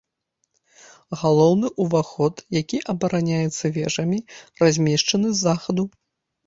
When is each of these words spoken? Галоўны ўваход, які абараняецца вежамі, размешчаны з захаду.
Галоўны 1.23 1.67
ўваход, 1.85 2.35
які 2.61 2.77
абараняецца 2.95 3.65
вежамі, 3.77 4.19
размешчаны 4.65 5.27
з 5.37 5.45
захаду. 5.47 5.83